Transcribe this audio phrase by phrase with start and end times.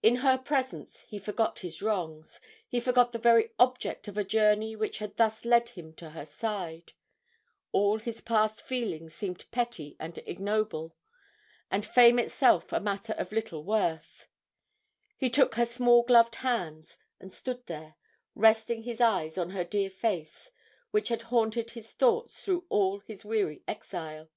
[0.00, 4.76] In her presence he forgot his wrongs, he forgot the very object of a journey
[4.76, 6.92] which had thus led him to her side,
[7.72, 10.94] all his past feelings seemed petty and ignoble,
[11.68, 14.28] and fame itself a matter of little worth;
[15.16, 17.96] he took her small gloved hands and stood there,
[18.36, 20.52] resting his eyes on the dear face
[20.92, 24.30] which had haunted his thoughts through all his weary exile.